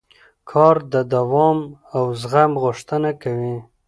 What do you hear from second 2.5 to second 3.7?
غوښتنه کوي